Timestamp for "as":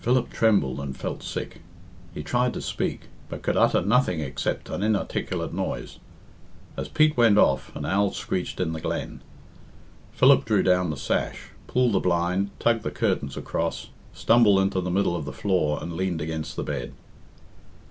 6.74-6.88